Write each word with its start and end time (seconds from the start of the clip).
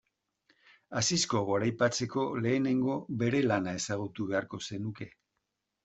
Asisko 1.01 1.41
goraipatzeko 1.51 2.25
lehenengo 2.47 2.99
bere 3.23 3.45
lana 3.53 3.79
ezagutu 3.83 4.31
beharko 4.35 4.65
zenuke. 4.71 5.15